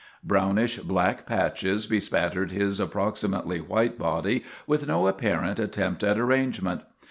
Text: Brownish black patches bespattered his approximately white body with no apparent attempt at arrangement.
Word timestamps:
Brownish 0.23 0.79
black 0.79 1.27
patches 1.27 1.85
bespattered 1.85 2.49
his 2.51 2.79
approximately 2.79 3.61
white 3.61 3.99
body 3.99 4.43
with 4.65 4.87
no 4.87 5.05
apparent 5.05 5.59
attempt 5.59 6.03
at 6.03 6.17
arrangement. 6.17 6.81